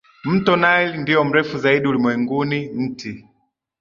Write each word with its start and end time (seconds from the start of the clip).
Mto 0.23 0.55
Nile 0.55 0.97
ndio 0.97 1.23
mrefu 1.23 1.57
zaidi 1.57 1.87
ulimwenguni 1.87 2.69
Mti 2.73 3.27